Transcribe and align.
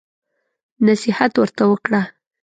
نصيحت 0.85 1.33
ورته 1.37 1.63
وکړه. 1.71 2.01